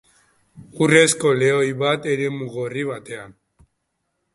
Urrezko 0.85 1.35
lehoi 1.43 1.69
bat 1.85 2.11
eremu 2.17 2.51
gorri 2.59 2.91
batean. 2.93 3.41